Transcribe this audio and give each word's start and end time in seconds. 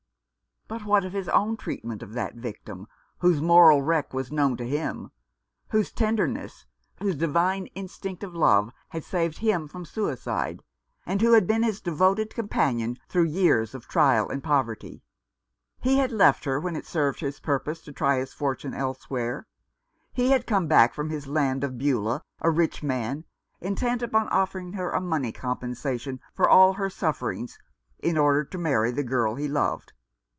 But 0.67 0.85
what 0.85 1.03
of 1.03 1.11
his 1.11 1.27
own 1.27 1.57
treat 1.57 1.83
ment 1.83 2.01
of 2.01 2.13
that 2.13 2.35
victim, 2.35 2.87
whose 3.19 3.41
moral 3.41 3.81
wreck 3.81 4.13
was 4.13 4.31
known 4.31 4.55
to 4.55 4.65
him, 4.65 5.11
whose 5.67 5.91
tenderness, 5.91 6.65
whose 7.01 7.15
divine 7.17 7.65
instinct 7.75 8.23
of 8.23 8.33
love 8.33 8.71
had 8.87 9.03
saved 9.03 9.39
him 9.39 9.67
from 9.67 9.83
suicide, 9.83 10.63
and 11.05 11.21
who 11.21 11.33
had 11.33 11.45
been 11.45 11.61
his 11.63 11.81
devoted 11.81 12.33
companion 12.33 12.97
through 13.09 13.25
years 13.25 13.75
of 13.75 13.89
trial 13.89 14.29
and 14.29 14.45
poverty? 14.45 15.03
He 15.81 15.97
had 15.97 16.13
left 16.13 16.45
her 16.45 16.57
when 16.57 16.77
it 16.77 16.85
served 16.85 17.19
his 17.19 17.41
purpose 17.41 17.81
to 17.81 17.91
try 17.91 18.19
his 18.19 18.31
fortune 18.31 18.73
elsewhere; 18.73 19.47
he 20.13 20.29
had 20.31 20.47
come 20.47 20.67
back 20.67 20.93
from 20.93 21.09
his 21.09 21.27
land 21.27 21.65
of 21.65 21.77
Beulah 21.77 22.21
a 22.39 22.49
rich 22.49 22.81
man, 22.81 23.25
intent 23.59 24.01
upon 24.01 24.29
offering 24.29 24.71
her 24.71 24.91
a 24.91 25.01
monev 25.01 25.33
compensation 25.35 26.21
for 26.33 26.47
all 26.47 26.71
her 26.75 26.89
sufferings, 26.89 27.59
in 27.99 28.17
order 28.17 28.45
to 28.45 28.57
marry 28.57 28.91
the 28.91 29.03
girl 29.03 29.35
he 29.35 29.49
loved. 29.49 29.91